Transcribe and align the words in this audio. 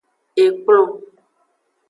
Ekplon. 0.43 0.89